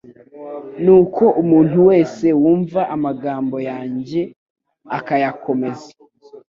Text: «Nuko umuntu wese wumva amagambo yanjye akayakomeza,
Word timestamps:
«Nuko 0.83 1.23
umuntu 1.41 1.77
wese 1.89 2.25
wumva 2.41 2.81
amagambo 2.95 3.57
yanjye 3.69 4.21
akayakomeza, 4.97 5.89